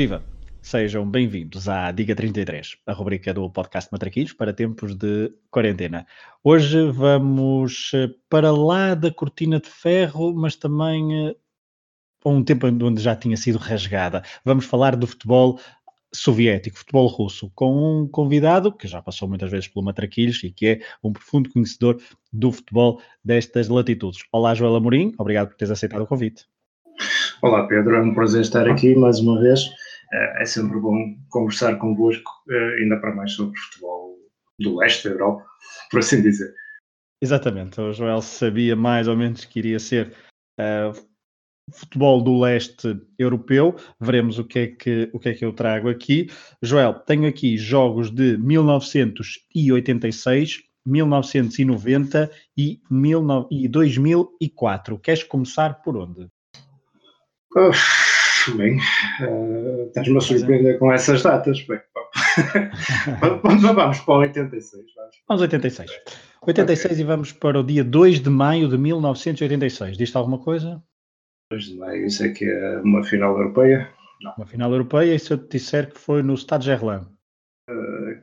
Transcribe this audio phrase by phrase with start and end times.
[0.00, 0.24] Viva!
[0.62, 6.06] Sejam bem-vindos à Diga 33, a rubrica do podcast Matraquilhos para tempos de quarentena.
[6.42, 11.36] Hoje vamos eh, para lá da cortina de ferro, mas também a eh,
[12.24, 14.22] um tempo onde já tinha sido rasgada.
[14.42, 15.60] Vamos falar do futebol
[16.14, 20.66] soviético, futebol russo, com um convidado que já passou muitas vezes pelo Matraquilhos e que
[20.66, 22.00] é um profundo conhecedor
[22.32, 24.24] do futebol destas latitudes.
[24.32, 26.46] Olá, Joel Amorim, obrigado por teres aceitado o convite.
[27.42, 29.68] Olá, Pedro, é um prazer estar aqui mais uma vez.
[30.12, 34.18] É, é sempre bom conversar convosco, eh, ainda para mais sobre futebol
[34.58, 35.46] do leste da Europa,
[35.90, 36.52] por assim dizer.
[37.22, 40.12] Exatamente, o Joel sabia mais ou menos que iria ser
[40.58, 40.92] uh,
[41.72, 43.76] futebol do leste europeu.
[44.00, 46.30] Veremos o que, é que, o que é que eu trago aqui.
[46.62, 54.98] Joel, tenho aqui jogos de 1986, 1990 e, 19, e 2004.
[54.98, 56.26] Queres começar por onde?
[57.54, 58.09] Uf,
[58.56, 58.78] bem,
[59.20, 61.60] uh, estás-me a surpreender com essas datas.
[61.66, 61.80] Bem,
[63.42, 64.84] vamos, vamos para o 86.
[64.96, 65.90] Vamos, vamos 86.
[66.46, 67.04] 86 okay.
[67.04, 69.96] e vamos para o dia 2 de maio de 1986.
[69.96, 70.82] Diz-te alguma coisa?
[71.50, 73.90] 2 de maio, isso é que é uma final europeia?
[74.22, 74.34] Não.
[74.36, 77.06] Uma final europeia, e se eu te disser que foi no Stade Gerland?
[77.68, 78.20] Uh,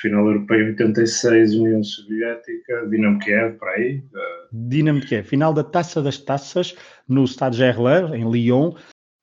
[0.00, 3.98] final europeia 86, União Soviética, Dinamo Kiev, para aí.
[3.98, 4.68] Uh...
[4.68, 6.74] Dinamo Kiev, final da Taça das Taças
[7.08, 8.72] no Stade Gerland, em Lyon,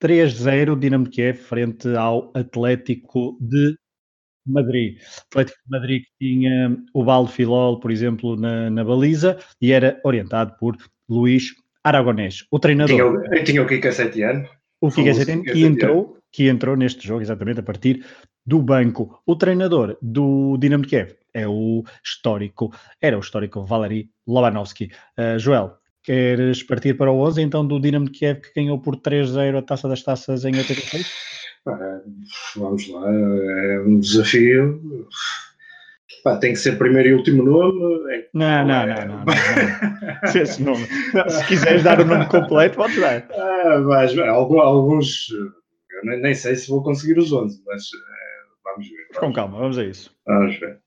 [0.04, 3.74] 3-0 Dinamo Kiev frente ao Atlético de
[4.46, 4.98] Madrid.
[5.32, 10.02] Atlético de Madrid que tinha o Baldo Filol, por exemplo, na, na baliza e era
[10.04, 10.76] orientado por
[11.10, 13.24] Luís Aragonés, o treinador.
[13.30, 14.48] Tinha, tinha o Kika Setiano.
[14.82, 18.06] O Kika Setiano que entrou, que entrou neste jogo exatamente a partir
[18.46, 19.22] do banco.
[19.26, 24.92] O treinador do Dinamo Kiev é o histórico, era o histórico Valery Lobanovski.
[25.18, 29.58] Uh, Joel, queres partir para o 11 então do Dinamo Kiev que ganhou por 3-0
[29.58, 31.12] a Taça das Taças em 86?
[32.56, 35.08] vamos lá, é um desafio.
[36.24, 38.14] Pá, tem que ser primeiro e último nome.
[38.14, 38.28] É...
[38.34, 40.86] Não, não, não, não, não, Se, esse nome.
[41.30, 43.28] Se quiseres dar o nome completo, podes dar.
[43.34, 47.84] Ah, mas, alguns, eu nem, nem, sei se vou conseguir os 11, mas
[48.64, 49.08] Vamos ver.
[49.14, 49.20] Vamos.
[49.20, 50.16] Com calma, vamos a isso.
[50.26, 50.80] Vamos ver.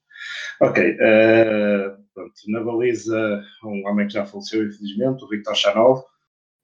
[0.61, 0.93] Ok.
[0.93, 6.03] Uh, pronto, na baliza, um homem que já faleceu, infelizmente, o Victor Chanov.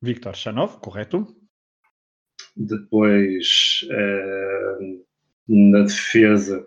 [0.00, 1.26] Victor Chanov, correto.
[2.56, 5.04] Depois, uh,
[5.46, 6.66] na defesa,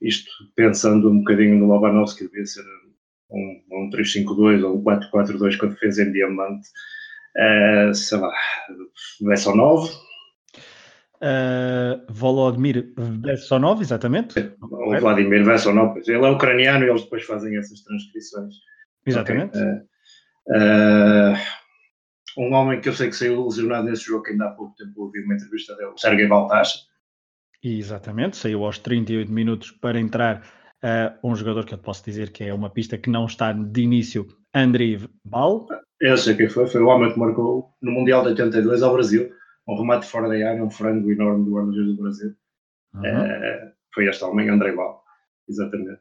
[0.00, 2.64] isto pensando um bocadinho no Lobanovski, devia ser
[3.30, 6.68] um, um 3-5-2 ou um 4-4-2 com a defesa em diamante.
[7.36, 8.32] Uh, sei lá,
[9.20, 9.90] Bessonov,
[11.16, 14.54] Uh, Volodymyr Versonov, exatamente.
[14.60, 18.54] O Vladimir Versonov, ele é ucraniano e eles depois fazem essas transcrições.
[19.06, 19.56] Exatamente.
[19.56, 19.72] Okay.
[20.48, 21.36] Uh, uh,
[22.38, 25.04] um homem que eu sei que saiu lesionado nesse jogo, que ainda há pouco tempo
[25.04, 26.80] ouvi uma entrevista dele, o Sergei Baltasha.
[27.64, 30.42] Exatamente, saiu aos 38 minutos para entrar
[31.24, 34.28] um jogador que eu posso dizer que é uma pista que não está de início,
[34.54, 35.66] Andrei Bal.
[36.00, 39.32] Eu sei quem foi, foi o homem que marcou no Mundial de 82 ao Brasil
[39.66, 42.34] um remate fora da área, um frango enorme do guarda-redes do Brasil.
[42.94, 43.02] Uhum.
[43.02, 45.02] Uh, foi este homem, André Val,
[45.48, 46.00] exatamente.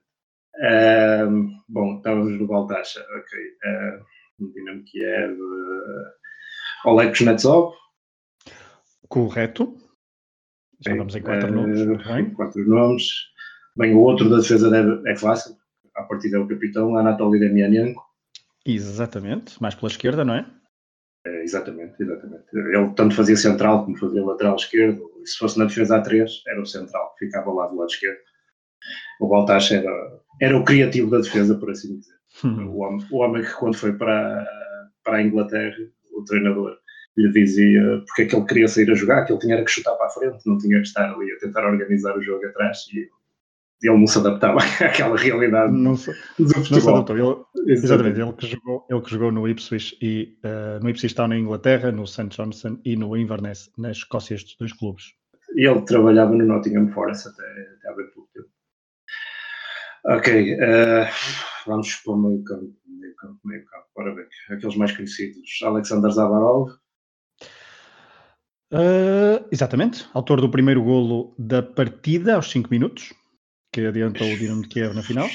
[0.58, 3.40] Uh, bom, estávamos no Baltacha, ok.
[3.40, 7.74] Uh, Dinamo Kiev, uh, Oleg Kuznetsov.
[9.08, 9.78] Correto.
[10.82, 12.06] Já Bem, vamos em quatro nomes.
[12.06, 12.30] Bem.
[12.32, 13.10] Quatro nomes.
[13.78, 15.56] Bem, o outro da defesa deve, é fácil.
[15.96, 18.04] A partir é o capitão, Anatoly Demianenko.
[18.66, 20.46] Exatamente, mais pela esquerda, não é?
[21.26, 22.44] É, exatamente, exatamente.
[22.54, 25.12] Ele tanto fazia central como fazia lateral esquerdo.
[25.22, 28.20] E se fosse na defesa A3, era o central, que ficava lá do lado esquerdo.
[29.20, 29.92] O Baltas era,
[30.40, 32.16] era o criativo da defesa, por assim dizer.
[32.44, 32.68] Hum.
[32.70, 34.46] O, homem, o homem que, quando foi para,
[35.04, 35.76] para a Inglaterra,
[36.16, 36.78] o treinador
[37.18, 39.96] lhe dizia porque é que ele queria sair a jogar, que ele tinha que chutar
[39.96, 42.80] para a frente, não tinha que estar ali a tentar organizar o jogo atrás.
[42.94, 43.10] E
[43.82, 46.72] ele não se adaptava àquela realidade não se, do futebol.
[46.72, 47.48] Não se adaptou.
[47.56, 51.28] Ele, exatamente, ele que jogou, ele que jogou no Ipswich e uh, no Ipswich Town
[51.28, 52.28] na Inglaterra, no St.
[52.30, 55.14] Johnson e no Inverness na Escócia, estes dois clubes.
[55.56, 58.50] E ele trabalhava no Nottingham Forest até, até há bem pouco tempo.
[60.08, 61.08] Ok, uh,
[61.66, 63.86] vamos para o meio campo, meio campo, meio campo.
[63.96, 66.72] Ora bem, aqueles mais conhecidos, Alexander Zavarov.
[68.72, 73.14] Uh, exatamente, autor do primeiro golo da partida aos 5 minutos
[73.76, 75.28] que adiantou o Dinamo de Kiev na final.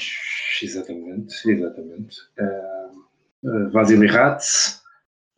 [0.63, 2.17] Exatamente, exatamente.
[2.39, 4.81] Uh, uh, Vasily Ratz.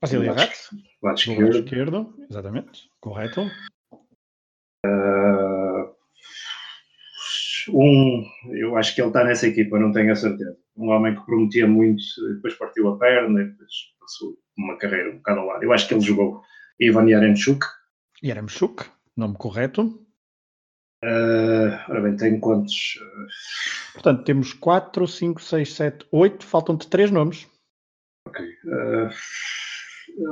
[0.01, 0.69] Vasily Ratz.
[1.01, 1.43] Lado esquerdo.
[1.43, 2.89] lado esquerdo, exatamente.
[3.01, 3.41] Correto.
[4.85, 5.93] Uh,
[7.73, 10.57] um, eu acho que ele está nessa equipa, não tenho a certeza.
[10.77, 12.01] Um homem que prometia muito,
[12.35, 13.69] depois partiu a perna e depois
[13.99, 15.63] passou uma carreira um bocado ao lado.
[15.63, 16.41] Eu acho que ele jogou
[16.79, 17.65] Ivan Yaremchuk.
[18.23, 18.85] Yaremchuk,
[19.17, 20.02] nome correto.
[21.03, 22.97] Uh, ora bem, tem quantos?
[23.91, 26.45] Portanto, temos 4, 5, 6, 7, 8.
[26.45, 27.45] Faltam-te 3 nomes.
[28.25, 28.45] Ok.
[28.63, 29.09] Uh,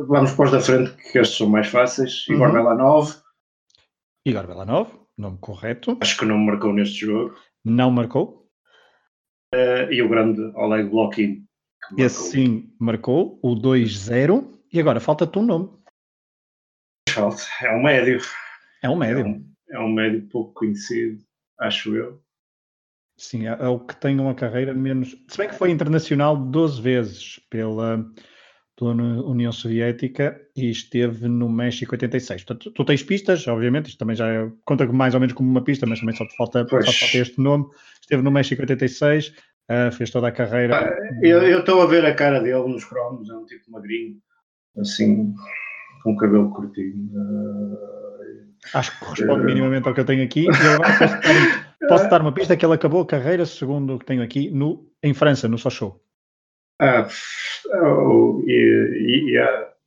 [0.07, 2.25] vamos para os da frente, que estes são mais fáceis.
[2.29, 2.53] Igor uhum.
[2.53, 3.15] Belanov.
[4.25, 5.97] Igor Belanov, nome correto.
[6.00, 7.35] Acho que não marcou neste jogo.
[7.65, 8.50] Não marcou.
[9.53, 11.45] Uh, e o grande Oleg Blokin.
[11.97, 14.50] Esse sim marcou, o 2-0.
[14.71, 15.69] E agora falta-te um nome.
[17.09, 18.21] Falta, é um médio.
[18.81, 19.19] É um médio.
[19.19, 21.21] É um, é um médio pouco conhecido,
[21.59, 22.21] acho eu.
[23.18, 25.15] Sim, é, é, o que tem uma carreira menos.
[25.27, 28.03] Se bem que foi internacional 12 vezes pela,
[28.75, 32.44] pela União Soviética e esteve no México 86.
[32.44, 35.63] Portanto, tu tens pistas, obviamente, isto também já é, conta mais ou menos como uma
[35.63, 37.65] pista, mas também só te falta, só te falta este nome.
[38.01, 40.77] Esteve no México 86, uh, fez toda a carreira.
[40.77, 44.18] Ah, eu estou a ver a cara dele nos cromos, é um tipo magrinho,
[44.79, 45.31] assim,
[46.03, 47.07] com cabelo curtinho.
[47.13, 48.10] Uh,
[48.73, 50.45] Acho que corresponde minimamente ao que eu tenho aqui.
[50.45, 53.99] E agora posso dar, posso dar uma pista que ele acabou a carreira, segundo o
[53.99, 55.99] que tenho aqui, no, em França, no Sochaux.
[56.79, 57.07] Ah,
[57.83, 59.35] oh, e,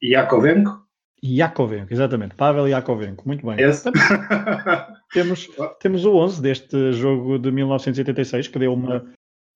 [0.02, 0.84] e, Yakovenko?
[1.24, 2.34] Yakovenko, exatamente.
[2.34, 3.58] Pavel Yakovenko, muito bem.
[3.58, 3.90] Esse?
[5.12, 5.48] temos,
[5.80, 9.04] temos o 11 deste jogo de 1986, que deu uma,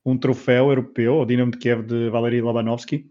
[0.05, 3.11] um troféu europeu ao Dinamo de Kiev de Valery Lobanovsky.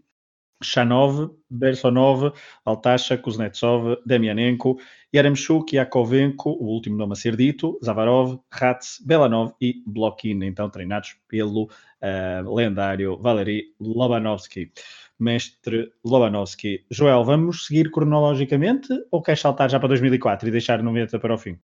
[0.62, 2.32] Shanov, Bersonov,
[2.64, 4.78] Altasha, Kuznetsov, Demianenko,
[5.14, 11.16] Yaremchuk, Yakovenko, o último nome a ser dito, Zavarov, Ratz, Belanov e Blokin, então treinados
[11.28, 14.72] pelo uh, lendário Valery Lobanovsky.
[15.18, 16.84] Mestre Lobanovsky.
[16.90, 21.38] Joel, vamos seguir cronologicamente ou queres saltar já para 2004 e deixar 90 para o
[21.38, 21.58] fim?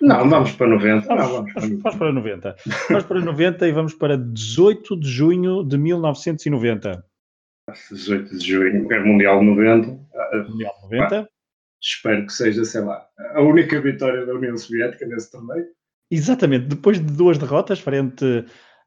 [0.00, 1.06] Não, vamos para 90.
[1.06, 2.56] Vamos, Não, vamos, vamos, vamos para 90.
[2.88, 7.04] vamos para 90 e vamos para 18 de junho de 1990.
[7.90, 9.88] 18 de junho, é Mundial 90.
[10.48, 11.20] Mundial 90.
[11.20, 11.28] Ah,
[11.80, 15.66] espero que seja, sei lá, a única vitória da União Soviética nesse torneio.
[16.10, 18.24] Exatamente, depois de duas derrotas frente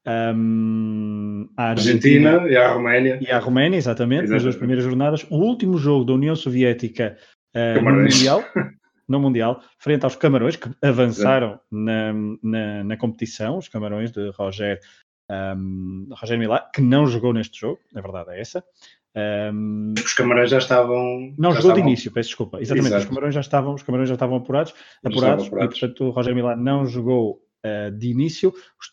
[0.08, 3.20] um, à Argentina, Argentina, e à Roménia.
[3.22, 5.26] E à Roménia, exatamente, exatamente, nas duas primeiras jornadas.
[5.30, 7.18] O último jogo da União Soviética
[7.56, 8.44] uh, no Mundial,
[9.10, 12.14] no Mundial, frente aos Camarões, que avançaram na,
[12.44, 14.80] na, na, competição, os Camarões de Roger
[15.30, 18.64] um, Rogério Milá, que não jogou neste jogo, na verdade é essa.
[19.52, 21.34] Um, os camarões já estavam.
[21.38, 21.74] Não, já jogou estavam...
[21.76, 22.62] de início, peço desculpa.
[22.62, 25.76] Exatamente, os camarões já estavam, os camarões já estavam apurados, apurados, apurados.
[25.76, 28.54] e portanto o Rogério Milá não jogou uh, de início.
[28.80, 28.90] Os,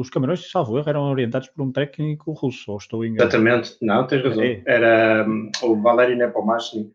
[0.00, 3.30] os camarões, salvo erro, eram orientados por um técnico russo, ou estou enganado?
[3.30, 4.42] Exatamente, não, tens razão.
[4.42, 4.62] É.
[4.66, 6.90] Era um, o Valéry Nepomashny,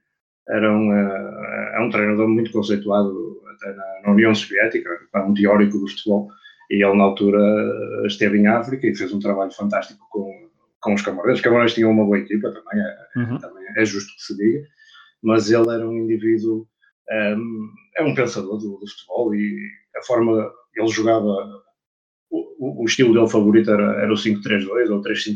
[0.49, 5.79] era um, uh, é um treinador muito conceituado até na, na União Soviética, um teórico
[5.79, 6.29] do futebol
[6.73, 7.39] e ele, na altura,
[8.07, 10.49] esteve em África e fez um trabalho fantástico com,
[10.81, 11.35] com os Camarões.
[11.35, 13.37] Os Camarões tinham uma boa equipa, também é, uhum.
[13.37, 14.67] também é justo que se diga,
[15.21, 16.67] mas ele era um indivíduo,
[17.11, 19.55] um, é um pensador do, do, futebol e
[19.95, 21.27] a forma ele jogava,
[22.31, 25.33] o, o estilo dele favorito era, era o 5-3-2 ou 3-5-2,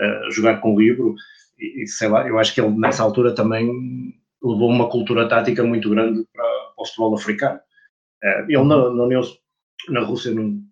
[0.00, 1.14] uh, jogar com livro
[1.58, 3.68] e, e, sei lá, eu acho que ele nessa altura também
[4.42, 7.60] levou uma cultura tática muito grande para, para o futebol africano.
[8.24, 9.22] Uh, ele na, na União
[9.88, 10.62] na Rússia, não,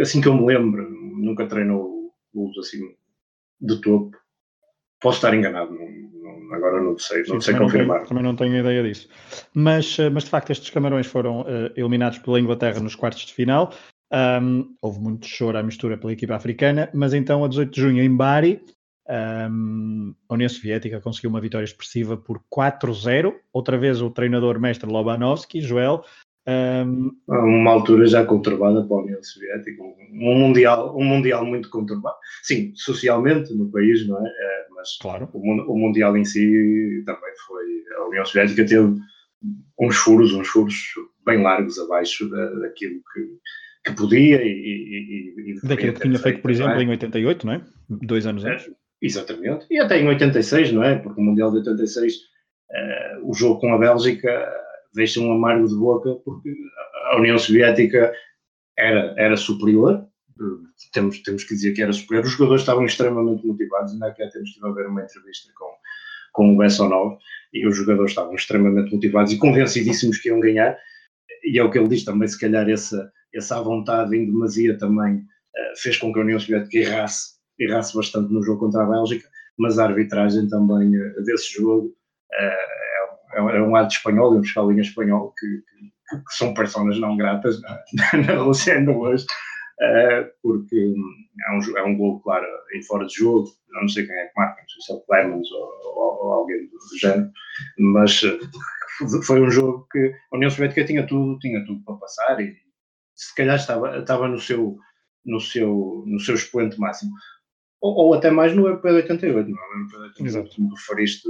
[0.00, 2.94] assim que eu me lembro, nunca treinou luz assim
[3.60, 4.16] de topo.
[5.00, 8.00] Posso estar enganado, não, não, agora não sei, não Sim, sei confirmar.
[8.00, 9.08] Não também não tenho ideia disso.
[9.54, 13.34] Mas, eh, mas de facto, estes camarões foram uh, eliminados pela Inglaterra nos quartos de
[13.34, 13.72] final.
[14.12, 18.02] Um, houve muito choro à mistura pela equipa africana, mas então, a 18 de junho,
[18.02, 18.62] em Bari,
[19.08, 23.34] um, a União Soviética conseguiu uma vitória expressiva por 4-0.
[23.52, 26.04] Outra vez o treinador mestre Lobanovski, Joel,
[26.48, 32.16] um, uma altura já conturbada para a União Soviética, um mundial, um mundial muito conturbado.
[32.42, 34.28] Sim, socialmente no país, não é?
[34.28, 35.28] é mas claro.
[35.32, 37.64] o, o, mundial em si também foi.
[37.98, 38.96] A União Soviética teve
[39.78, 40.74] uns furos, uns furos
[41.24, 46.40] bem largos abaixo da, daquilo que, que podia e, e, e daquilo que tinha feito,
[46.40, 46.82] por exemplo, é?
[46.82, 47.62] em 88, não é?
[47.88, 48.70] Dois anos é, antes.
[49.02, 50.96] Exatamente, e até em 86, não é?
[50.96, 52.18] Porque o Mundial de 86, uh,
[52.70, 54.48] eh, o jogo com a Bélgica
[54.96, 56.52] deixa um amargo de boca, porque
[57.10, 58.12] a União Soviética
[58.76, 60.06] era, era superior,
[60.92, 62.24] temos, temos que dizer que era superior.
[62.24, 65.70] Os jogadores estavam extremamente motivados, ainda aqui temos estive a ver uma entrevista com,
[66.32, 67.18] com o Bessonov,
[67.52, 70.76] e os jogadores estavam extremamente motivados e convencidíssimos que iam ganhar,
[71.44, 75.16] e é o que ele diz também, se calhar essa, essa vontade em demasia também
[75.16, 79.28] uh, fez com que a União Soviética errasse, errasse bastante no jogo contra a Bélgica,
[79.58, 81.94] mas a arbitragem também uh, desse jogo
[83.36, 86.54] uh, é, é um lado espanhol e um fiscal em espanhol que, que, que, são
[86.54, 87.82] pessoas não gratas na,
[88.26, 90.94] na Rússia ainda hoje, uh, porque
[91.48, 94.32] é um, é um gol, claro, em fora de jogo, não sei quem é que
[94.36, 97.30] marca, não sei se é o Clemens ou, ou, ou alguém do, do género,
[97.78, 102.40] mas uh, foi um jogo que a União Soviética tinha tudo, tinha tudo para passar
[102.40, 102.56] e
[103.14, 104.78] se calhar estava, estava no, seu,
[105.24, 107.12] no, seu, no seu expoente máximo.
[107.80, 109.66] Ou, ou até mais no Europeu de 88, não é?
[109.68, 111.28] No Europeu de 88, como referiste,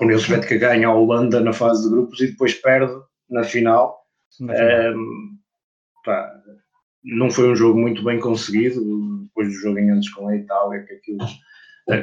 [0.00, 2.92] a União Soviética ganha a Holanda na fase de grupos e depois perde
[3.28, 3.98] na final.
[4.40, 4.94] Na final.
[4.94, 5.38] Um,
[6.04, 6.32] pá,
[7.04, 8.80] não foi um jogo muito bem conseguido,
[9.24, 11.26] depois do jogo em antes com a Itália, que aquilo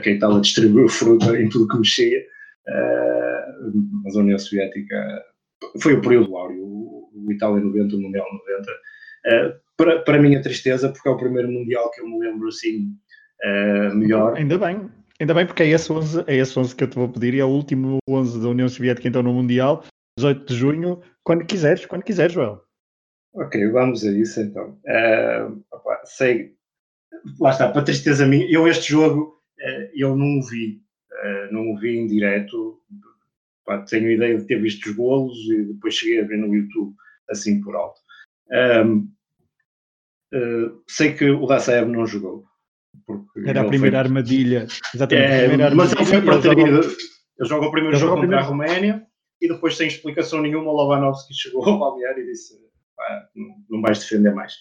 [0.02, 3.72] que a Itália distribuiu fruta em tudo que mexia, uh,
[4.04, 5.24] mas a União Soviética
[5.82, 8.72] foi o período áureo, o, Itália 90, o Mundial 90.
[8.72, 8.76] Uh,
[9.26, 12.48] eh, para, para a minha tristeza, porque é o primeiro Mundial que eu me lembro
[12.48, 12.90] assim
[13.44, 14.36] uh, melhor.
[14.36, 17.10] Ainda bem, ainda bem, porque é esse, 11, é esse 11 que eu te vou
[17.10, 19.84] pedir e é o último 11 da União Soviética então no Mundial,
[20.18, 22.62] 18 de junho, quando quiseres, quando quiseres, Joel.
[23.34, 24.80] Ok, vamos a isso então.
[24.86, 26.56] Uh, opa, sei,
[27.40, 30.82] lá está, para tristeza minha, eu este jogo uh, eu não o vi,
[31.12, 32.82] uh, não o vi em direto.
[33.64, 36.96] Pá, tenho ideia de ter visto os golos e depois cheguei a ver no YouTube
[37.30, 38.00] assim por alto.
[40.88, 42.46] Sei que o Dassaev não jogou.
[43.46, 44.08] Era a primeira foi...
[44.08, 44.68] armadilha.
[44.94, 45.28] Exatamente.
[45.28, 46.80] É, primeira mas armadilha, ele foi para ter ido.
[47.40, 49.04] Ele joga o primeiro jogo contra a Roménia
[49.42, 52.56] e depois, sem explicação nenhuma, o Lovanovski chegou ao balneário e disse
[53.70, 54.54] não vais defender mais.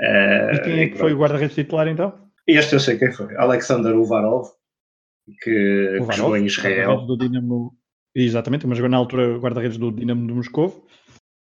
[0.00, 2.12] Uh, e quem é que foi o guarda-redes titular então?
[2.46, 4.48] Este eu sei quem foi, Alexander Uvarov,
[5.42, 7.06] que, Uvarov, que jogou em Israel.
[7.06, 7.72] Do Dinamo,
[8.14, 10.86] exatamente, mas jogou na altura guarda-redes do Dinamo de Moscou.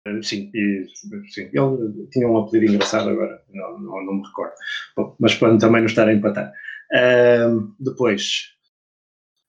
[0.07, 0.85] Uh, sim, e,
[1.29, 4.53] sim, ele tinha um apelido engraçado agora, não, não, não me recordo.
[4.95, 6.51] Bom, mas para também não estar a empatar.
[6.91, 8.53] Uh, depois,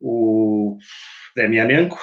[0.01, 0.77] o
[1.37, 1.99] Demianenko,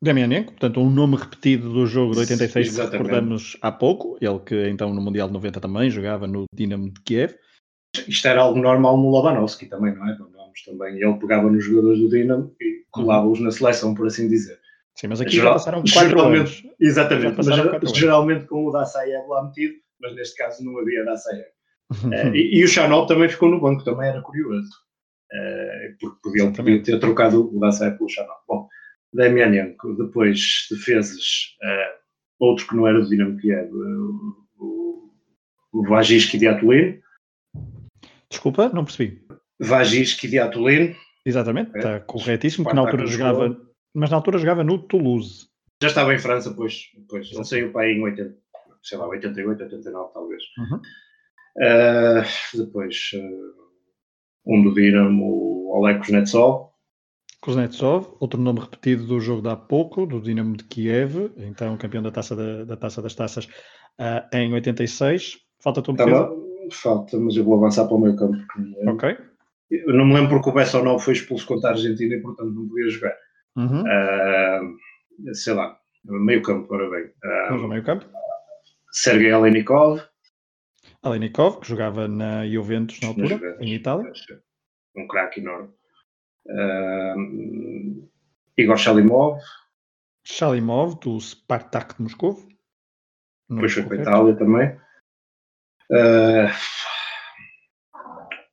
[0.00, 4.68] Demianenko, portanto, um nome repetido do jogo de 86 que recordamos há pouco, ele que
[4.68, 7.34] então no Mundial de 90 também jogava no Dinamo de Kiev.
[8.06, 10.16] Isto era algo normal no Lobanovski também, não é?
[10.16, 14.58] Vamos também, ele pegava nos jogadores do Dinamo e colava-os na seleção, por assim dizer.
[14.98, 16.62] Sim, mas aqui Geral, já passaram quatro anos.
[16.80, 21.44] Exatamente, mas geralmente com o Dassaev lá metido, mas neste caso não havia Dassaev.
[22.04, 24.68] uh, e, e, o Chanel também ficou no banco, também era curioso.
[25.32, 28.34] Uh, porque podia, podia ter trocado o Dassaev pelo Chanel.
[28.48, 28.66] Bom,
[29.14, 31.98] Demianenko, depois defesas, uh,
[32.40, 35.10] outro que não era do Dinamo Kiev, uh, o,
[35.74, 37.00] o Vagiski de Atulin.
[38.28, 39.22] Desculpa, não percebi.
[39.60, 40.96] Vagiski de Atulin.
[41.24, 41.78] Exatamente, é.
[41.78, 43.67] está corretíssimo, que na altura jogava,
[43.98, 45.48] mas na altura jogava no Toulouse.
[45.82, 48.36] Já estava em França, pois, pois ele saiu para aí em 80,
[48.82, 50.42] sei lá, 88, 89 talvez.
[50.58, 50.80] Uhum.
[51.56, 53.58] Uh, depois, uh,
[54.46, 56.68] um do Dinamo, o Oleg Kuznetsov.
[57.40, 62.02] Kuznetsov, outro nome repetido do jogo de há pouco, do Dinamo de Kiev, então campeão
[62.02, 65.38] da Taça, da, da taça das Taças uh, em 86.
[65.62, 66.30] Falta-te um Tava,
[66.72, 68.36] Falta, mas eu vou avançar para o meio campo.
[68.88, 69.16] Ok.
[69.70, 72.68] Eu não me lembro porque o Bessonov foi expulso contra a Argentina e portanto não
[72.68, 73.14] podia jogar.
[73.58, 73.82] Uhum.
[73.82, 77.06] Uh, sei lá, meio campo, ora bem.
[77.06, 78.06] Uh, Vamos ao meio campo.
[78.92, 80.00] Sergei Alenikov.
[81.02, 83.60] Alenikov, que jogava na Juventus na altura, Juventus.
[83.60, 84.12] em Itália.
[84.96, 85.70] Um craque enorme.
[86.46, 88.08] Uh,
[88.56, 89.40] Igor Shalimov.
[90.24, 92.38] Shalimov, do Spartak de Moscou.
[93.48, 94.80] Depois foi para a Itália também.
[95.90, 96.48] Uh,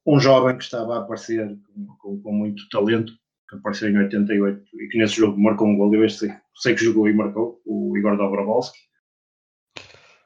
[0.05, 1.57] um jovem que estava a aparecer
[1.99, 3.13] com, com, muito talento,
[3.49, 5.93] que apareceu em 88 e que nesse jogo marcou um gol.
[5.93, 8.77] Eu sei, sei que jogou e marcou, o Igor Dobrovolski.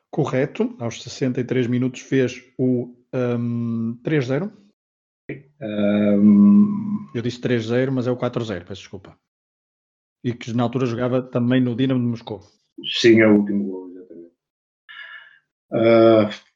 [0.10, 4.52] Correto, aos 63 minutos fez o um, 3-0.
[5.62, 7.10] Um...
[7.14, 9.18] Eu disse 3-0, mas é o 4-0, peço desculpa.
[10.24, 12.42] E que na altura jogava também no Dinamo de Moscou.
[13.00, 14.34] Sim, é o último gol, exatamente.
[15.72, 16.50] Uh...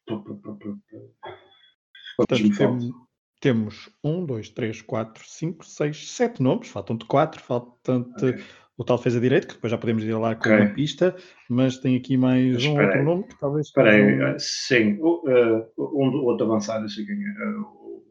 [2.17, 3.02] Portanto,
[3.43, 6.69] temos, 1, 2, 3, 4, 5, 6, 7 nomes.
[6.69, 7.43] Faltam-te 4.
[7.43, 8.43] Faltam-te okay.
[8.77, 10.61] o tal defesa direito, que depois já podemos ir lá com okay.
[10.61, 11.13] uma pista.
[11.49, 13.67] Mas tem aqui mais mas um outro nome que talvez.
[13.67, 14.39] Espera aí, um...
[14.39, 14.97] sim.
[15.01, 18.05] Uh, um outro avançado, assim, uh,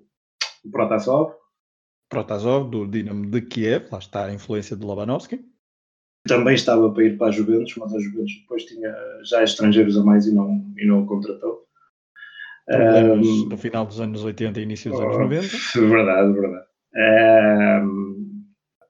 [0.67, 1.33] o Protasov.
[2.11, 5.43] Protasov, do Dinamo de Kiev, lá está a influência de Lobanovski.
[6.29, 10.05] Também estava para ir para a Juventus, mas a Juventus depois tinha já estrangeiros a
[10.05, 11.62] mais e não, e não o contratou.
[12.73, 15.19] Um, no final dos anos 80 e início dos oh, anos
[15.75, 15.89] 90.
[15.89, 16.67] Verdade, verdade.
[17.85, 18.23] Um,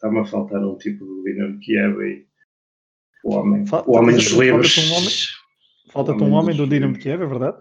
[0.02, 2.26] Está-me a faltar um tipo de Dinamo de Kiev e
[3.24, 5.38] o homem, Falta, o homem dos livros.
[5.90, 7.56] Falta-te um homem, do Dinamo Kiev, é verdade?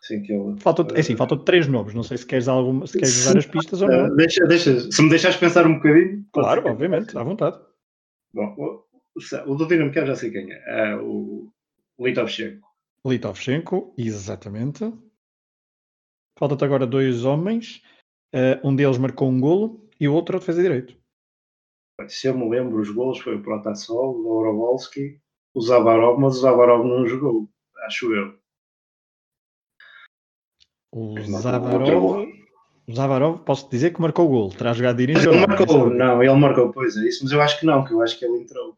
[0.00, 1.92] Sim, que ele, falta, é assim, faltam três nomes.
[1.92, 4.16] Não sei se queres, alguma, se queres usar as pistas ou não.
[4.16, 6.24] Deixa, deixa, se me deixares pensar um bocadinho.
[6.32, 7.58] Claro, obviamente, à vontade.
[8.32, 8.84] Bom, o,
[9.14, 10.92] o, o do Dinamo Kiev já sei quem é.
[10.92, 11.50] é o
[12.00, 12.66] Litovchenko.
[13.04, 14.90] Litovchenko, exatamente.
[16.38, 17.82] Falta-te agora dois homens.
[18.34, 20.96] Uh, um deles marcou um golo e o outro o defesa direito.
[22.08, 25.18] Se eu me lembro, os gols foi o Protasol, o Orovolski,
[25.54, 27.48] o Zavarov, mas o Zavarov não jogou,
[27.86, 28.38] acho eu.
[30.92, 32.28] O Zavarov,
[32.86, 35.30] o Zavarov, posso dizer que marcou o gol, terá jogado início.
[35.30, 38.02] Ele marcou, não, ele marcou, pois é isso, mas eu acho que não, que eu
[38.02, 38.76] acho que ele entrou.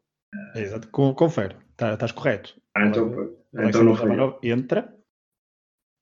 [0.55, 2.55] É, exato, confere, tá, estás correto.
[2.75, 4.07] Ah, então, então não foi.
[4.07, 4.97] Zavarov entra.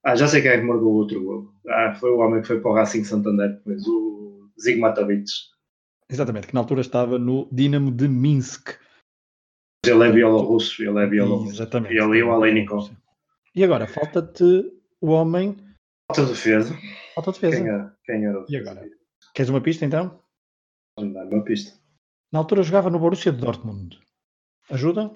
[0.04, 1.54] Ah, já sei quem é que marcou o outro gol.
[1.68, 5.26] Ah, foi o homem que foi para o Racing Santander depois, o Zigmatovic.
[6.10, 8.80] Exatamente, que na altura estava no Dinamo de Minsk.
[9.86, 11.54] Ele é bielorrusso, ele é bielorrusso.
[11.54, 11.94] Exatamente.
[11.94, 12.92] E ele o Alenikov.
[13.54, 15.58] E agora, falta-te o homem.
[16.10, 16.74] Falta defesa.
[17.14, 17.58] Falta defesa.
[17.58, 17.98] Quem era?
[18.06, 18.90] Quem era e agora?
[19.34, 20.22] Queres uma pista então?
[20.98, 21.78] Dar uma pista.
[22.32, 24.00] Na altura jogava no Borussia de Dortmund.
[24.70, 25.12] Ajuda?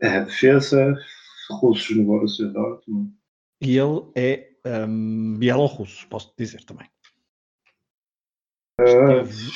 [0.00, 0.94] É, defesa,
[1.60, 3.12] russos no Borussia de Dortmund.
[3.60, 6.88] E ele é um, bielorrusso, posso dizer também.
[8.80, 9.50] Esteve...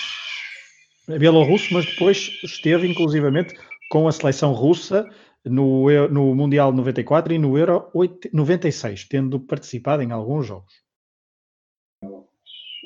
[1.09, 3.55] É bielorrusso, mas depois esteve inclusivamente
[3.91, 5.09] com a seleção russa
[5.45, 7.91] no, no Mundial 94 e no Euro
[8.33, 10.73] 96, tendo participado em alguns jogos.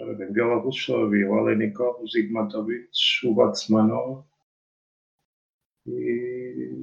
[0.01, 2.89] Ora bem, Bielorrusso só havia o Alenikov, o Zigmatovic,
[3.25, 4.25] o Batsmanov
[5.87, 6.74] e...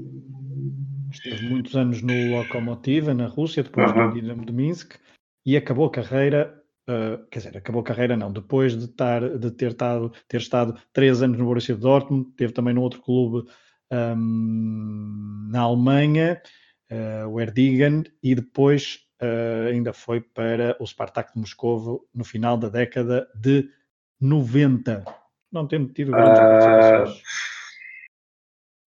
[1.12, 4.10] Esteve muitos anos no Lokomotiv, na Rússia, depois uh -huh.
[4.10, 4.96] do Dinamo de Minsk,
[5.46, 9.52] e acabou a carreira Uh, quer dizer, acabou a carreira não, depois de, estar, de
[9.52, 13.48] ter, estado, ter estado três anos no Borussia Dortmund, teve também num outro clube
[13.92, 16.42] um, na Alemanha,
[16.92, 22.58] uh, o Erdigan, e depois uh, ainda foi para o Spartak de Moscovo no final
[22.58, 23.70] da década de
[24.20, 25.06] 90.
[25.52, 27.24] Não tendo tido grandes participações.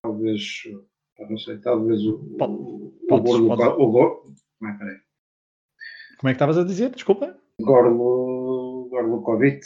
[0.02, 0.64] Talvez,
[1.20, 2.38] não sei, talvez o, o,
[3.08, 3.66] podes, o, podes.
[3.66, 4.70] o, o, Como
[6.24, 6.90] é que estavas a dizer?
[6.90, 7.38] Desculpa.
[7.62, 9.66] Gorlo, Gorlukovic.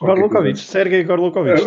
[0.00, 1.60] Gorlukovic, Sergei Gorlukovic.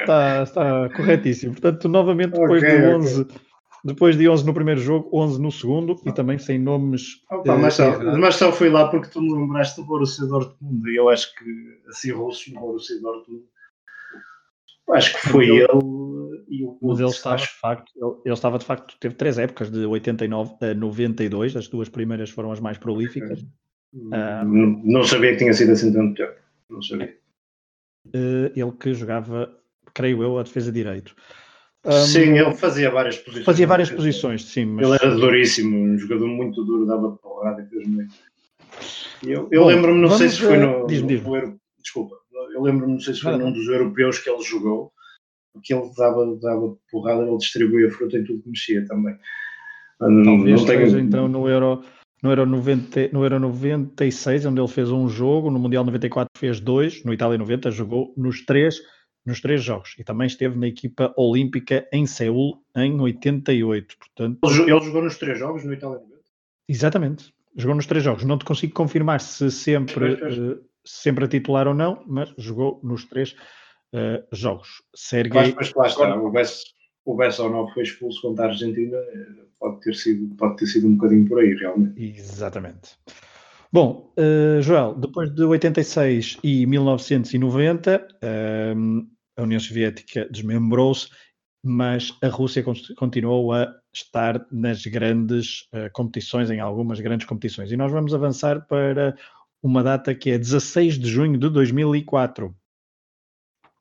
[0.00, 1.52] Está, está, está corretíssimo.
[1.52, 3.36] Portanto, novamente, depois okay, de 11, okay.
[3.84, 7.22] depois de 11 no primeiro jogo, 11 no segundo e também sem nomes.
[7.30, 10.96] Opa, mas, só, mas só fui lá porque tu me lembraste do Borussia Dortmund e
[10.96, 11.44] eu acho que
[11.88, 13.44] assim, russos no Borussia Dortmund.
[14.90, 15.94] Acho que foi ele
[16.80, 20.54] mas ele estava, de facto, ele, ele, estava de facto, teve três épocas, de 89
[20.60, 23.44] a 92, as duas primeiras foram as mais prolíficas.
[23.92, 24.44] Não,
[24.84, 26.34] não, sabia que tinha sido assim tanto tempo,
[26.68, 27.16] não sabia.
[28.08, 29.56] Uh, ele que jogava,
[29.94, 31.14] creio eu, a defesa de direito.
[31.84, 33.44] Um, sim, ele fazia várias posições.
[33.44, 34.64] Fazia várias posições, sim.
[34.64, 34.86] Mas...
[34.86, 38.14] Ele era duríssimo, um jogador muito duro, dava porrada e fez muito.
[39.22, 41.22] Eu, eu lembro-me, não sei se foi no, diz, diz.
[41.22, 42.16] no desculpa,
[42.54, 44.92] eu lembro-me, não sei se foi num dos europeus que ele jogou,
[45.52, 49.16] porque ele dava, dava porrada, ele distribuía fruta em tudo que mexia também.
[49.98, 50.98] Talvez não tenho...
[50.98, 51.82] então no Euro,
[52.22, 56.60] no, Euro 90, no Euro 96, onde ele fez um jogo, no Mundial 94 fez
[56.60, 58.80] dois, no Itália 90 jogou nos três,
[59.24, 63.96] nos três jogos e também esteve na equipa olímpica em Seul em 88.
[63.98, 66.14] Portanto, ele jogou nos três jogos no Itália 90?
[66.68, 68.24] Exatamente, jogou nos três jogos.
[68.24, 73.04] Não te consigo confirmar se sempre, uh, sempre a titular ou não, mas jogou nos
[73.04, 73.32] três
[73.94, 74.82] uh, jogos.
[74.94, 75.54] Sergei...
[75.54, 76.64] Mas, mas lá está, o Bess,
[77.04, 80.96] o Bessonov foi expulso contra a Argentina, eh, pode ter, sido, pode ter sido um
[80.96, 82.02] bocadinho por aí, realmente.
[82.02, 82.98] Exatamente.
[83.70, 91.08] Bom, uh, Joel, depois de 86 e 1990, uh, a União Soviética desmembrou-se,
[91.62, 92.64] mas a Rússia
[92.96, 97.72] continuou a estar nas grandes uh, competições, em algumas grandes competições.
[97.72, 99.16] E nós vamos avançar para
[99.64, 102.54] uma data que é 16 de junho de 2004.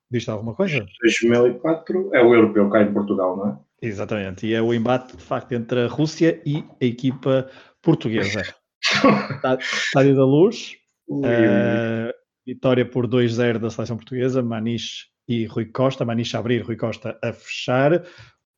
[0.10, 0.86] Diz-te alguma coisa?
[1.02, 3.60] 2004 é o europeu cá em Portugal, não é?
[3.82, 7.50] Exatamente, e é o embate de facto entre a Rússia e a equipa
[7.82, 8.42] portuguesa.
[9.60, 10.78] Estádio da Luz,
[11.10, 12.14] uh,
[12.48, 17.20] vitória por 2-0 da seleção portuguesa, Maniche e Rui Costa, Maniche a abrir, Rui Costa
[17.22, 18.06] a fechar.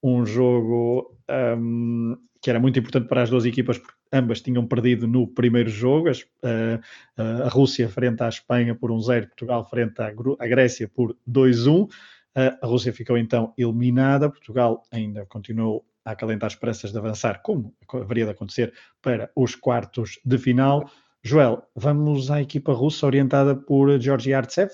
[0.08, 1.18] Um jogo
[1.58, 2.16] um,
[2.46, 6.10] que era muito importante para as duas equipas, porque ambas tinham perdido no primeiro jogo,
[6.10, 6.80] as, uh,
[7.44, 11.86] a Rússia frente à Espanha por 1-0, Portugal frente à, à, Grécia por 2-1.
[11.86, 11.90] Uh,
[12.36, 18.26] a Rússia ficou então eliminada, Portugal ainda continuou a acalentar esperanças de avançar, como haveria
[18.26, 20.88] de acontecer para os quartos de final.
[21.24, 24.70] Joel, vamos à equipa russa orientada por Georgi Artsev?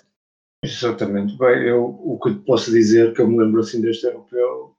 [0.62, 1.38] Exatamente.
[1.38, 4.76] Bem, eu o que posso dizer que eu me lembro assim deste europeu,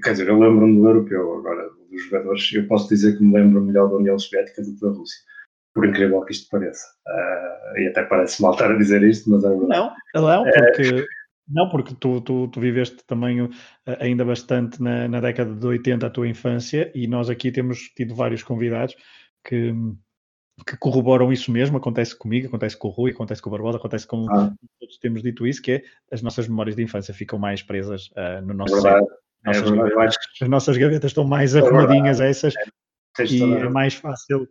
[0.00, 3.60] quer dizer, eu lembro-me do europeu agora, dos jogadores, eu posso dizer que me lembro
[3.60, 5.20] melhor da União Soviética do que da Rússia.
[5.74, 6.86] Por incrível que isto pareça.
[7.06, 9.68] Uh, e até parece mal estar a dizer isto, mas é verdade.
[9.68, 11.06] Não, não, porque, é...
[11.48, 13.48] não, porque tu, tu, tu viveste também
[13.86, 17.78] eh, ainda bastante na, na década de 80 a tua infância e nós aqui temos
[17.96, 18.94] tido vários convidados
[19.44, 19.74] que
[20.66, 24.06] que corroboram isso mesmo, acontece comigo, acontece com o Rui, acontece com o Barbosa, acontece
[24.06, 24.52] com ah.
[24.78, 28.44] todos temos dito isso, que é as nossas memórias de infância ficam mais presas uh,
[28.44, 29.00] no nosso é
[29.44, 32.54] nossas, é gavetas, as nossas gavetas estão mais é arrumadinhas essas
[33.18, 34.48] é, e é mais fácil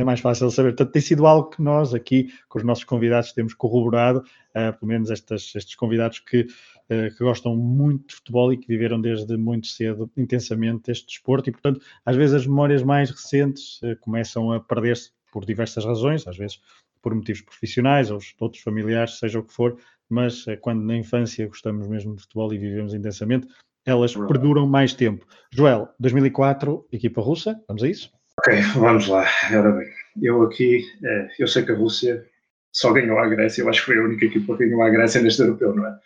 [0.00, 0.70] é mais fácil saber.
[0.70, 4.86] Portanto, tem sido algo que nós aqui, com os nossos convidados, temos corroborado, uh, pelo
[4.86, 9.36] menos estas, estes convidados que, uh, que gostam muito de futebol e que viveram desde
[9.36, 14.52] muito cedo intensamente este desporto, e portanto, às vezes as memórias mais recentes uh, começam
[14.52, 16.60] a perder-se por diversas razões, às vezes
[17.02, 21.86] por motivos profissionais ou outros familiares, seja o que for, mas quando na infância gostamos
[21.86, 23.46] mesmo de futebol e vivemos intensamente,
[23.86, 25.26] elas perduram mais tempo.
[25.52, 28.10] Joel, 2004, equipa russa, vamos a isso?
[28.38, 29.26] Ok, vamos lá.
[29.52, 29.88] Ora bem,
[30.22, 32.24] eu aqui, é, eu sei que a Rússia
[32.72, 35.20] só ganhou a Grécia, eu acho que foi a única equipa que ganhou a Grécia
[35.20, 35.98] neste europeu, não é?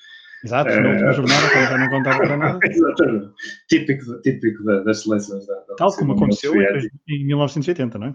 [0.44, 2.58] Exato, na última jornada, não contava para nada.
[2.68, 3.32] Exatamente.
[3.68, 6.54] Típico, típico das seleções da, da Tal como aconteceu
[7.08, 8.14] em 1980, não é?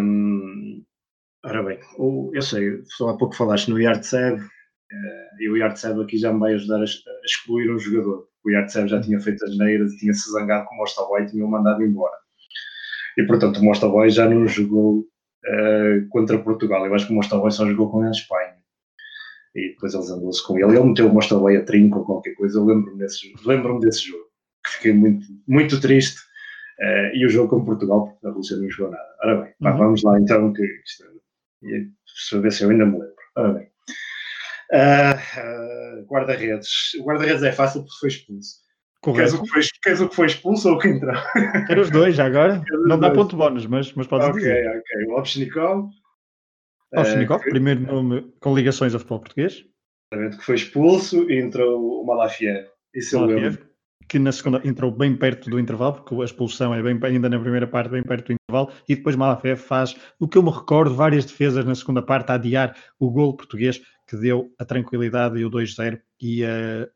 [0.00, 0.84] Um,
[1.44, 1.78] ora bem,
[2.32, 4.40] eu sei, só há pouco falaste no Yartsev,
[5.38, 8.28] e o Yartsev aqui já me vai ajudar a, excluir um jogador.
[8.44, 11.44] O Yartsev já tinha feito as neiras e tinha-se zangado com o Mostovoy e tinha
[11.44, 12.16] o mandado embora.
[13.16, 16.86] E portanto o Mostovoy já não jogou uh, contra Portugal.
[16.86, 18.56] Eu acho que o Mostovoy só jogou com a Espanha.
[19.54, 20.76] E depois eles andou-se com ele.
[20.76, 22.58] Ele meteu o Mostovoy a trinco ou qualquer coisa.
[22.58, 24.24] Eu lembro-me desse, lembro desse jogo.
[24.64, 26.28] Que fiquei muito, muito triste
[26.78, 29.08] Uh, e o jogo com Portugal, porque a Rússia não jogou nada.
[29.24, 29.78] Ora bem, pá, uhum.
[29.78, 31.04] vamos lá então, que isto,
[31.60, 33.14] deixa eu ver se eu ainda me lembro.
[33.36, 33.67] Ora bem.
[34.72, 36.94] Uh, uh, guarda-redes.
[37.00, 38.68] O guarda-redes é fácil porque foi expulso.
[39.02, 41.14] Queres o, que foi, queres o que foi expulso ou o que entrou?
[41.66, 42.62] Quero os dois já agora.
[42.86, 44.68] Não dá ponto bónus, mas, mas pode okay, dizer.
[44.68, 45.06] Ok, ok.
[45.06, 45.88] O Obshnikov.
[46.94, 49.64] Obshnikov, uh, primeiro nome com ligações ao futebol português.
[50.10, 52.66] Que foi expulso e entrou o Malafiev.
[52.94, 53.68] Isso eu lembro
[54.08, 57.38] que na segunda entrou bem perto do intervalo, porque a expulsão é bem, ainda na
[57.38, 60.94] primeira parte, bem perto do intervalo, e depois Malafé faz, o que eu me recordo,
[60.94, 65.44] várias defesas na segunda parte a adiar o gol português que deu a tranquilidade e
[65.44, 66.88] o 2-0 e uh,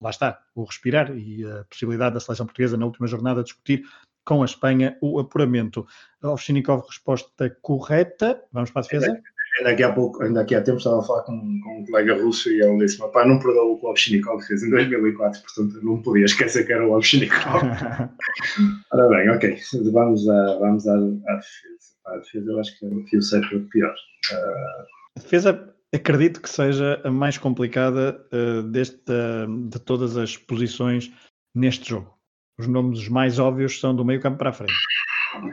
[0.00, 3.82] lá está, o respirar e a possibilidade da seleção portuguesa na última jornada discutir
[4.24, 5.86] com a Espanha o apuramento.
[6.22, 8.42] Ovchinikov, resposta correta.
[8.52, 9.20] Vamos para a defesa?
[9.58, 12.22] Ainda aqui há pouco, ainda aqui há tempo estava a falar com, com um colega
[12.22, 15.84] russo e ele disse: pá, não perdoa o que o Ovchinikov fez em 2004, portanto
[15.84, 17.62] não podia esquecer que era o Ovchinikov.
[18.92, 19.58] Ora bem, ok,
[19.92, 21.90] vamos, a, vamos à, à defesa.
[22.06, 23.94] A defesa eu acho que é o fio certo pior.
[24.32, 25.18] Uh...
[25.18, 31.12] A defesa acredito que seja a mais complicada uh, deste, uh, de todas as posições
[31.54, 32.16] neste jogo.
[32.58, 34.74] Os nomes mais óbvios são do meio campo para a frente.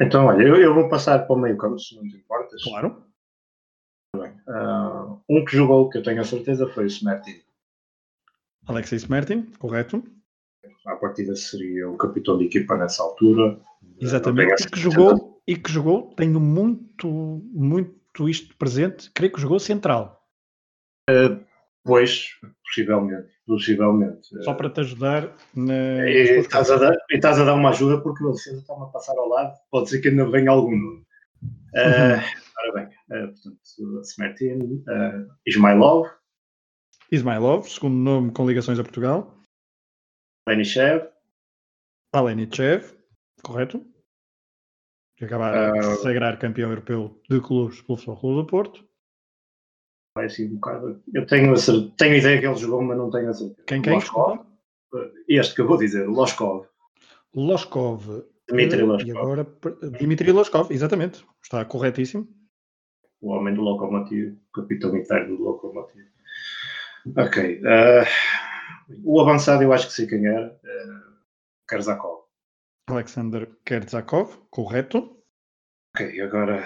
[0.01, 2.63] Então, olha, eu, eu vou passar para o meio campo, se não te importas.
[2.63, 3.03] Claro.
[4.15, 7.41] Uh, um que jogou, que eu tenho a certeza, foi o Smertin.
[8.65, 10.03] Alexei Smertin, correto.
[10.85, 13.59] A partida seria o capitão de equipa nessa altura.
[13.99, 14.63] Exatamente.
[14.63, 20.26] E que, jogou, e que jogou, tenho muito, muito isto presente, creio que jogou central.
[21.09, 21.43] Uh,
[21.83, 22.27] pois,
[22.65, 24.43] possivelmente, possivelmente.
[24.43, 26.07] Só para te ajudar na.
[26.07, 28.87] E estás, a dar, e estás a dar uma ajuda porque o defesa está-me a
[28.87, 31.01] passar ao lado, pode ser que ainda venha algum.
[31.75, 32.19] Uh,
[32.59, 36.09] ora bem, uh, portanto, Smertin, uh, Ismailov.
[37.11, 39.33] Ismailov, segundo nome com ligações a Portugal.
[40.47, 41.07] Lenichev.
[42.13, 42.93] Alenichev,
[43.43, 43.85] correto.
[45.15, 48.87] Que acaba de uh, sagrar campeão europeu de clubes pelo Futebol Clube do Porto.
[50.17, 51.01] Vai assim um bocado.
[51.13, 53.63] Eu tenho a, certeza, tenho a ideia que ele jogou, mas não tenho a certeza.
[53.65, 53.93] Quem, quem?
[53.93, 54.39] Loskov.
[55.27, 56.65] Este que eu vou dizer, Loskov.
[57.35, 58.23] Loskov.
[58.49, 59.07] Dmitry Loskov.
[59.07, 59.47] E agora,
[59.99, 61.25] Dmitry Loskov, exatamente.
[61.43, 62.27] Está corretíssimo
[63.21, 66.07] o homem do locomotivo, capitão interno do locomotivo.
[67.15, 67.61] Ok.
[67.61, 68.05] Uh,
[69.03, 70.47] o avançado eu acho que sei quem era.
[70.63, 71.17] Uh,
[71.67, 72.23] Kerzakov.
[72.89, 75.17] Alexander Kerzakov, correto.
[75.95, 76.65] Ok, agora.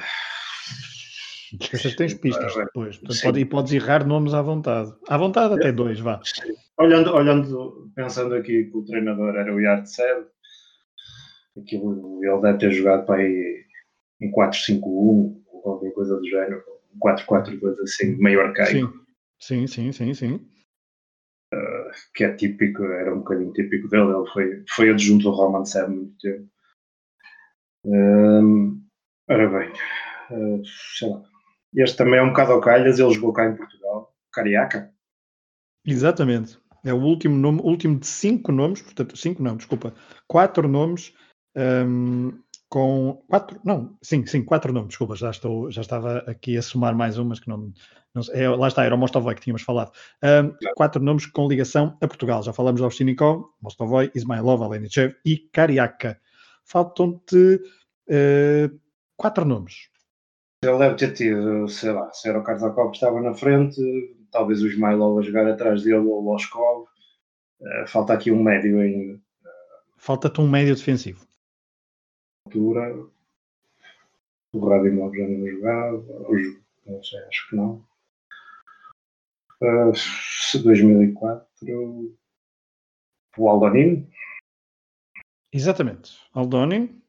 [1.60, 2.98] Esqueças tens pistas depois.
[3.22, 4.94] pode, e podes errar nomes à vontade.
[5.08, 6.22] À vontade até dois, vá.
[6.78, 10.26] Olhando, olhando, pensando aqui que o treinador era o Yartsev,
[11.58, 13.66] aquilo ele deve ter jogado para aí
[14.22, 16.64] em 4-5-1, qualquer coisa do género,
[17.04, 18.94] 4-4-2 assim, meio arcaico.
[19.40, 20.34] Sim, sim, sim, sim.
[21.54, 25.64] Uh, que é típico, era um bocadinho típico dele, ele foi, foi adjunto do Roman
[25.76, 26.48] há muito tempo.
[27.84, 28.80] Uh,
[29.28, 29.72] ora bem,
[30.32, 30.62] uh,
[30.98, 31.31] sei lá.
[31.76, 34.92] Este também é um bocado ao calhas, ele jogou cá em Portugal, Cariaca.
[35.86, 36.60] Exatamente.
[36.84, 39.94] É o último nome, último de cinco nomes, portanto, cinco não, desculpa,
[40.28, 41.14] quatro nomes
[41.56, 46.62] um, com quatro, não, sim, sim, quatro nomes, desculpa, já, estou, já estava aqui a
[46.62, 47.72] somar mais umas que não,
[48.16, 49.92] não é, lá está, era o Mostovoy que tínhamos falado.
[50.24, 55.38] Um, quatro nomes com ligação a Portugal, já falamos de Ovchinikov, Mostovoy, Ismailov, Alenichev e
[55.52, 56.20] Cariaca.
[56.64, 57.62] Faltam-te
[58.08, 58.80] uh,
[59.18, 59.91] quatro nomes.
[60.64, 63.82] Ele deve ter tido, sei lá, se era o Karzakov que estava na frente,
[64.32, 66.88] talvez o Ismailov a jogar atrás dele ou o Loskov.
[67.60, 69.20] Uh, falta aqui um médio ainda.
[69.98, 71.26] Falta-te um médio defensivo.
[72.46, 72.96] Altura.
[74.54, 76.30] O Radimov já não jogava.
[76.30, 77.84] Hoje, não sei, acho que não.
[79.64, 81.48] Uh, 2004.
[83.36, 84.08] O Aldonin.
[85.52, 86.20] Exatamente.
[86.36, 87.02] Aldonin,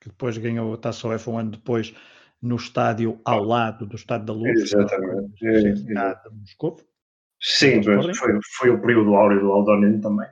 [0.00, 1.94] que depois ganhou a taça UEFA um ano depois
[2.44, 4.62] no estádio ao lado do Estádio da Luz.
[4.62, 5.46] Exatamente.
[5.46, 6.76] É, de Moscou.
[7.40, 10.28] Sim, foi, foi o período áureo do Aldonin também.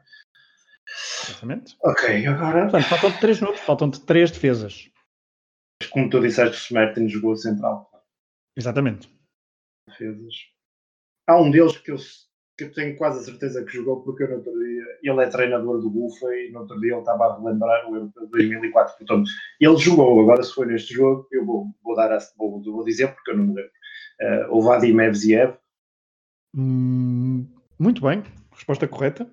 [1.28, 1.76] Exatamente.
[1.82, 2.62] Ok, agora.
[2.62, 4.90] Portanto, faltam-te três nomes, faltam-te três defesas.
[5.90, 7.90] Como tu disseste, o Smertin jogou central.
[8.56, 9.10] Exatamente.
[9.88, 10.34] Defesas.
[11.26, 11.96] Há um deles que eu,
[12.58, 14.81] que eu tenho quase a certeza que jogou, porque eu no outro dia.
[15.02, 18.24] Ele é treinador do Bufa e no outro dia ele estava a relembrar o Europeu
[18.24, 18.98] de 2004.
[18.98, 19.28] Portanto,
[19.60, 20.20] ele jogou.
[20.20, 23.36] Agora, se for neste jogo, eu vou, vou, dar a, vou, vou dizer porque eu
[23.36, 23.70] não me lembro.
[24.20, 25.54] Uh, o Vadim Evziev.
[26.54, 27.46] Hum,
[27.78, 28.22] muito bem.
[28.52, 29.28] Resposta correta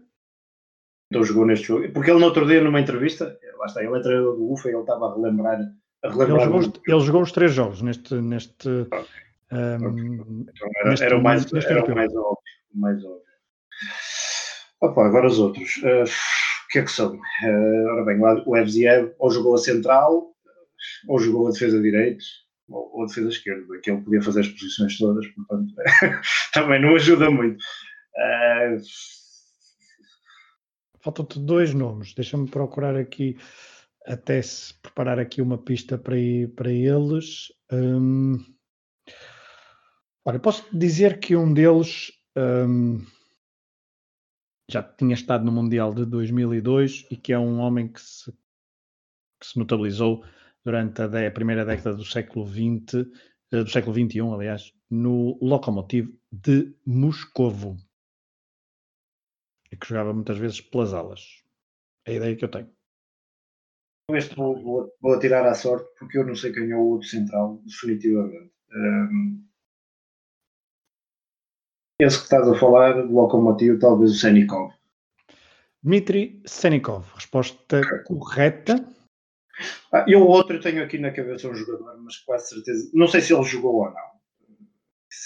[1.09, 1.91] então jogou neste jogo.
[1.91, 4.73] Porque ele no outro dia, numa entrevista, lá está, ele é treinador do UFA e
[4.73, 5.59] ele estava a relembrar.
[6.03, 8.13] A relembrar ele, jogou os, ele jogou os três jogos neste.
[8.15, 8.99] neste, okay.
[9.51, 12.37] Um, então era, neste, era, o mais, era o mais óbvio.
[12.75, 13.28] O mais óbvio.
[14.81, 15.77] Opa, agora os outros.
[15.77, 17.15] Uh, o que é que são?
[17.15, 20.33] Uh, ora bem, o Evziev ou jogou a central,
[21.07, 22.23] ou jogou a defesa direita,
[22.69, 25.73] ou, ou a defesa esquerda, que ele podia fazer as posições todas, portanto,
[26.53, 27.61] também não ajuda muito.
[28.15, 28.81] Uh,
[31.01, 32.13] Faltam-te dois nomes.
[32.13, 33.37] Deixa-me procurar aqui,
[34.05, 36.15] até se preparar aqui uma pista para,
[36.55, 37.47] para eles.
[37.71, 38.37] Hum,
[40.25, 43.05] olha, posso dizer que um deles hum,
[44.69, 48.31] já tinha estado no Mundial de 2002 e que é um homem que se,
[49.39, 50.23] que se notabilizou
[50.63, 53.09] durante a, a, primeira década do século XX,
[53.51, 57.77] eh, do século XXI, aliás, no Lokomotiv de Moscovo
[59.71, 61.43] e que jogava muitas vezes pelas alas.
[62.05, 62.71] É a ideia que eu tenho.
[64.11, 67.61] Este vou, vou, atirar à sorte porque eu não sei quem é o outro central,
[67.63, 68.51] definitivamente.
[68.71, 69.48] Um,
[71.99, 74.71] esse que estás a falar, do locomotivo, talvez o Senikov.
[75.83, 78.85] Dmitry Senikov, resposta correta.
[79.91, 82.89] Ah, eu outro tenho aqui na cabeça um jogador, mas quase certeza.
[82.93, 84.09] Não sei se ele jogou ou não.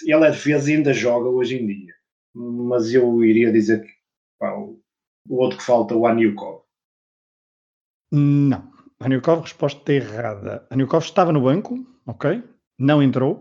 [0.05, 1.93] Ele é defesa e ainda joga hoje em dia.
[2.33, 3.93] Mas eu iria dizer que
[4.39, 4.81] Pá, o,
[5.29, 6.63] o, outro que falta, o Aniukov.
[8.11, 8.73] Não.
[8.99, 10.67] Aniukov, resposta errada.
[10.69, 12.43] Aniukov estava no banco, ok?
[12.77, 13.39] Não entrou.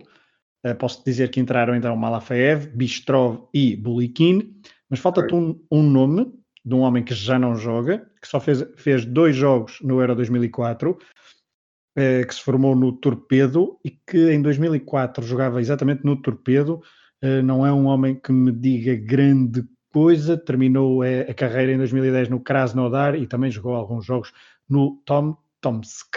[0.64, 4.54] Uh, posso dizer que entraram então Malafaev, Bistrov e Bulikin,
[4.88, 6.32] mas falta-te um, um, nome
[6.64, 10.14] de um homem que já não joga, que só fez, fez dois jogos no Euro
[10.14, 10.98] 2004, uh,
[11.96, 16.80] eh, que se formou no Torpedo e que em 2004 jogava exatamente no Torpedo.
[17.24, 22.28] Uh, não é um homem que me diga grande coisa, terminou a carreira em 2010
[22.28, 24.32] no Krasnodar e também jogou alguns jogos
[24.68, 26.16] no Tom Tomsk.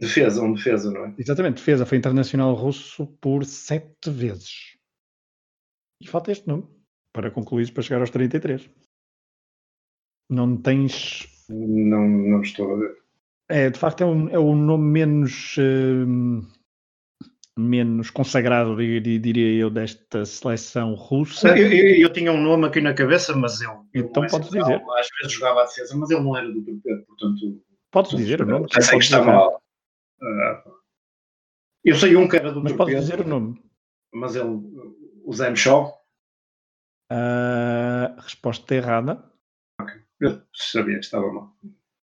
[0.00, 1.14] Defesa, um defesa, não é?
[1.18, 1.84] Exatamente, defesa.
[1.84, 4.76] Foi internacional russo por sete vezes.
[6.00, 6.66] E falta este nome
[7.12, 8.70] para concluir para chegar aos 33.
[10.30, 11.28] Não tens.
[11.48, 12.96] Não, não estou a ver.
[13.48, 15.56] É, de facto, é um, é um nome menos.
[15.58, 16.46] Uh,
[17.58, 21.48] menos consagrado, diria eu, desta seleção russa.
[21.48, 23.84] Eu, eu, eu, tinha um nome aqui na cabeça, mas eu.
[23.94, 24.82] Então podes dizer.
[24.98, 27.62] Às vezes jogava a defesa, mas ele não era do torpedo, portanto.
[27.90, 28.66] Podes dizer o nome.
[28.74, 29.59] Eu sei que está mal.
[30.22, 30.70] Uh,
[31.84, 32.96] eu sei um que era do mas torpedo.
[32.96, 33.62] Mas dizer o nome.
[34.12, 34.60] Mas ele.
[35.24, 35.92] O Zemshov.
[37.12, 39.24] Uh, resposta errada.
[39.80, 39.94] Ok.
[40.20, 41.56] Eu sabia que estava mal.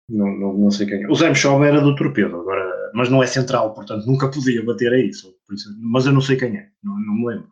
[0.10, 1.08] Não, não, não sei quem é.
[1.08, 4.98] O Zemshov era do torpedo, agora mas não é central, portanto nunca podia bater a
[4.98, 5.36] isso.
[5.52, 7.52] isso mas eu não sei quem é, não, não, me lembro.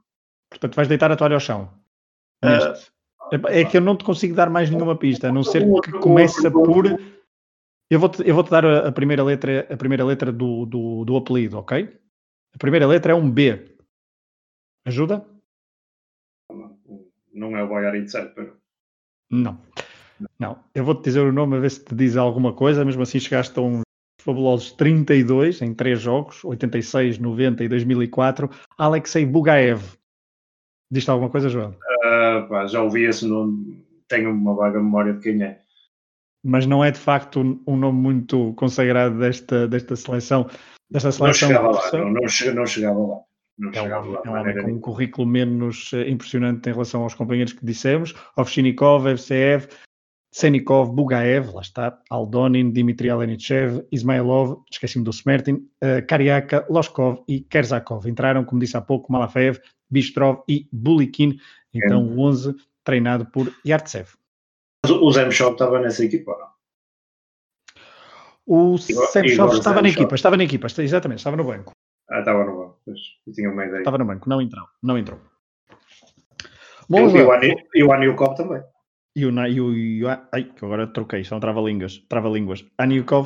[0.49, 1.69] Portanto, vais deitar a toalha ao chão.
[2.43, 5.91] Uh, é que eu não te consigo dar mais nenhuma pista, a não ser que
[5.99, 6.85] comece por.
[7.89, 11.17] Eu vou-te eu vou -te dar a, primeira letra, a primeira letra do, do, do
[11.17, 11.89] apelido, ok?
[12.53, 13.75] A primeira letra é um B.
[14.85, 15.25] Ajuda?
[17.33, 18.57] Não é o Boiarin certo?
[19.29, 19.59] Não.
[20.37, 20.63] Não.
[20.73, 23.57] Eu vou-te dizer o nome a ver se te diz alguma coisa, mesmo assim chegaste
[23.57, 23.81] a um
[24.21, 29.81] fabulosos 32 em três jogos, 86, 90 e 2004, Alexei Bugaev.
[30.91, 31.71] Diz-te alguma coisa, João?
[31.71, 35.61] Uh, pá, já ouvi esse nome, tenho uma vaga memória de quem é.
[36.43, 40.49] Mas não é de facto um, um nome muito consagrado desta, desta seleção.
[40.89, 43.19] Desta seleção não chegava lá, não, não, chegava, não chegava lá.
[43.57, 47.03] Não é um, lá, é um homem com um currículo menos uh, impressionante em relação
[47.03, 48.15] aos companheiros que dissemos.
[48.37, 49.67] Ovchinikov, FCF,
[50.31, 57.41] Senikov, Bugaev, lá está, Aldonin, Dmitry Alenichev, Ismailov, esqueci-me do Smertin, uh, Kariaka, Loskov e
[57.41, 58.07] Kerzakov.
[58.07, 61.37] Entraram, como disse há pouco, Malafev, Bistrov e Bulikin.
[61.73, 64.18] Então, o 11 treinado por Yartsev.
[64.89, 66.49] O Zemshov estava nessa equipa, não?
[68.45, 71.71] O Zemshov estava na equipa, estava na equipa, exatamente, estava no banco.
[72.09, 73.79] Ah, estava no banco, pois, eu tinha uma ideia.
[73.79, 75.19] Estava no banco, não entrou, não entrou.
[76.89, 77.07] Bom,
[77.75, 78.63] e o Aniukov também.
[79.15, 81.97] E o, e o, e o ai, que agora troquei, são trava-línguas.
[82.07, 82.65] Trava-línguas.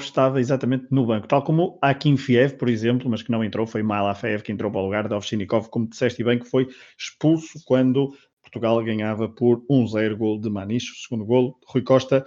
[0.02, 4.41] Estava exatamente no banco, tal como Akinfiev, por exemplo, mas que não entrou, foi Malafev
[4.41, 8.10] que entrou para o lugar de Ovchinikov, como disseste bem, que foi expulso quando
[8.54, 12.24] Portugal ganhava por 1-0 gol de Maniche, o segundo golo, Rui Costa,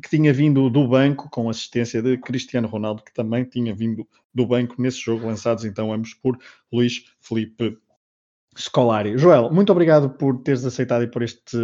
[0.00, 4.46] que tinha vindo do banco com assistência de Cristiano Ronaldo, que também tinha vindo do
[4.46, 6.38] banco nesse jogo, lançados então ambos por
[6.72, 7.76] Luís Felipe
[8.56, 9.18] Scolari.
[9.18, 11.58] Joel, muito obrigado por teres aceitado e por, este,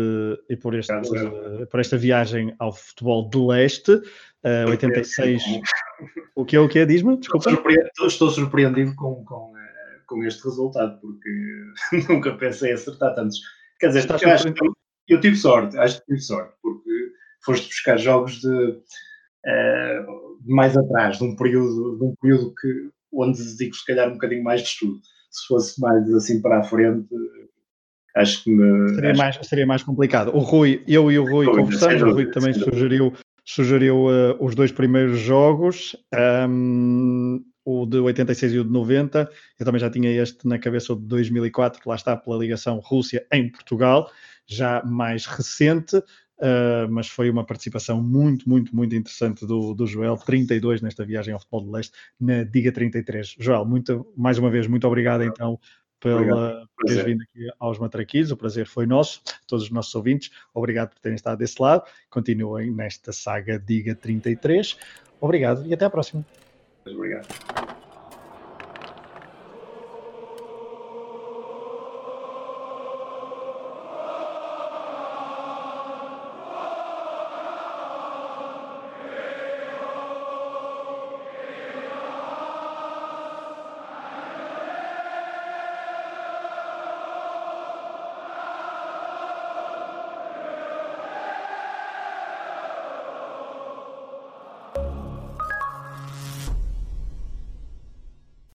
[0.48, 3.92] e por, este, uh, por esta viagem ao futebol de leste.
[3.92, 5.42] Uh, 86.
[6.34, 6.86] O que é o que é?
[6.86, 7.50] Diz-me, desculpa.
[7.50, 9.56] Estou, estou surpreendido com, com, uh,
[10.06, 11.30] com este resultado, porque
[12.08, 13.38] nunca pensei acertar tantos.
[13.80, 14.54] Quer dizer, eu, acho
[15.08, 16.90] eu, tive sorte, acho que tive sorte, porque
[17.42, 18.72] foste buscar jogos de,
[20.42, 24.12] de mais atrás, de um período, de um período que, onde dedico se calhar um
[24.12, 25.00] bocadinho mais de estudo.
[25.30, 27.08] Se fosse mais assim para a frente,
[28.16, 30.34] acho que me, seria, acho mais, seria mais complicado.
[30.34, 33.14] O Rui, eu e o Rui conversamos, o Rui também sugeriu,
[33.54, 35.96] sugeriu uh, os dois primeiros jogos,
[36.48, 39.28] um, o de 86 e o de 90.
[39.58, 42.78] Eu também já tinha este na cabeça, o de 2004, que lá está pela ligação
[42.78, 44.10] Rússia em Portugal,
[44.46, 45.96] já mais recente.
[45.96, 51.34] Uh, mas foi uma participação muito, muito, muito interessante do, do Joel, 32 nesta viagem
[51.34, 53.36] ao futebol do leste, na Diga 33.
[53.38, 55.58] Joel, muito, mais uma vez, muito obrigado então
[56.00, 60.30] pela, por teres vindo aqui aos Matraquilhos, o prazer foi nosso, todos os nossos ouvintes,
[60.54, 64.76] obrigado por terem estado desse lado, continuem nesta saga Diga 33,
[65.20, 66.24] obrigado e até à próxima.
[66.86, 67.79] Obrigado.